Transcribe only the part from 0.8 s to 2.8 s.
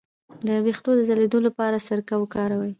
د ځلیدو لپاره سرکه وکاروئ